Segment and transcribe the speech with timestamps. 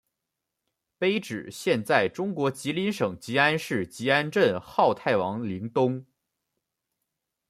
[0.97, 6.07] 碑址现在中国吉林省集安市集安镇好太王陵东。